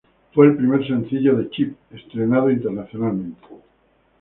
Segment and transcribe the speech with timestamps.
[0.33, 3.45] Fue el primer sencillo de Chip estrenado internacionalmente.